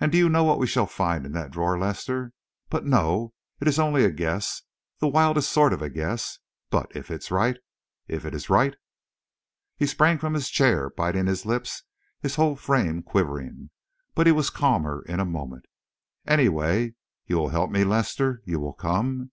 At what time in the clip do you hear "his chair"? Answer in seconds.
10.32-10.88